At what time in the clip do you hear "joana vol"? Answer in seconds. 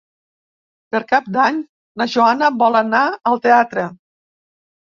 2.15-2.81